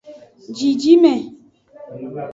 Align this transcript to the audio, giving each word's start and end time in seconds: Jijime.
Jijime. 0.57 1.13